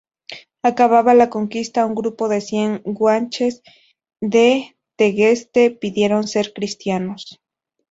[0.63, 3.61] Acabada la conquista, un grupo de cien guanches
[4.19, 7.39] de Tegueste pidieron ser cristianos.